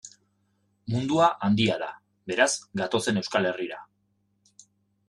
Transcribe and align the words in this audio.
Mundua 0.93 1.27
handia 1.49 1.77
da, 1.83 1.91
beraz, 2.33 2.49
gatozen 2.83 3.23
Euskal 3.23 3.51
Herrira. 3.53 3.83